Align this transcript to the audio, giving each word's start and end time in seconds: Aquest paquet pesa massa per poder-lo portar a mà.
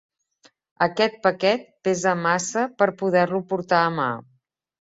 Aquest 0.85 1.19
paquet 1.27 1.67
pesa 1.89 2.15
massa 2.23 2.65
per 2.81 2.89
poder-lo 3.05 3.45
portar 3.55 3.87
a 3.87 3.95
mà. 4.03 4.13